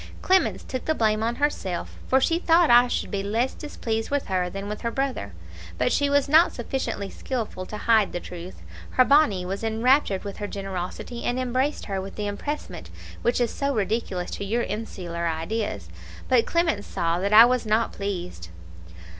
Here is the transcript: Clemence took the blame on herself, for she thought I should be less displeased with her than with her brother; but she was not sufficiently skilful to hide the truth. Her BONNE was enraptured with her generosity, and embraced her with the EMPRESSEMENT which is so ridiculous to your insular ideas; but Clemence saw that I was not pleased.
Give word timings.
Clemence 0.23 0.63
took 0.63 0.85
the 0.85 0.95
blame 0.95 1.21
on 1.21 1.35
herself, 1.35 1.99
for 2.07 2.19
she 2.19 2.39
thought 2.39 2.71
I 2.71 2.87
should 2.87 3.11
be 3.11 3.21
less 3.21 3.53
displeased 3.53 4.09
with 4.09 4.25
her 4.29 4.49
than 4.49 4.67
with 4.67 4.81
her 4.81 4.89
brother; 4.89 5.33
but 5.77 5.91
she 5.91 6.09
was 6.09 6.27
not 6.27 6.51
sufficiently 6.53 7.07
skilful 7.07 7.67
to 7.67 7.77
hide 7.77 8.11
the 8.11 8.19
truth. 8.19 8.63
Her 8.89 9.05
BONNE 9.05 9.45
was 9.45 9.63
enraptured 9.63 10.23
with 10.23 10.37
her 10.37 10.47
generosity, 10.47 11.23
and 11.23 11.39
embraced 11.39 11.85
her 11.85 12.01
with 12.01 12.15
the 12.15 12.25
EMPRESSEMENT 12.25 12.89
which 13.21 13.39
is 13.39 13.51
so 13.53 13.75
ridiculous 13.75 14.31
to 14.31 14.43
your 14.43 14.63
insular 14.63 15.27
ideas; 15.27 15.87
but 16.27 16.47
Clemence 16.47 16.87
saw 16.87 17.19
that 17.19 17.31
I 17.31 17.45
was 17.45 17.67
not 17.67 17.93
pleased. 17.93 18.49